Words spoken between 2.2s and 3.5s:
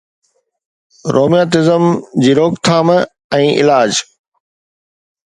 جي روڪٿام ۽